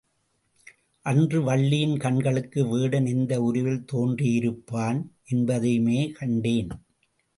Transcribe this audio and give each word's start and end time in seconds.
அன்று 1.05 1.39
வள்ளியின் 1.41 1.97
கண்களுக்கு 1.97 2.67
வேடன் 2.67 3.05
எந்த 3.05 3.41
உருவில் 3.41 3.85
தோன்றியிருப்பான் 3.91 5.01
என்பதையுமே 5.31 6.11
கண்டேன். 6.11 6.71